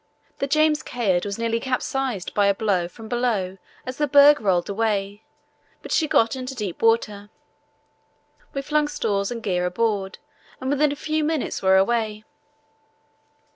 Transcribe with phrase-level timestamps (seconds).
[0.39, 4.67] The James Caird was nearly capsized by a blow from below as the berg rolled
[4.67, 5.21] away,
[5.83, 7.29] but she got into deep water.
[8.51, 10.17] We flung stores and gear aboard
[10.59, 12.23] and within a few minutes were away.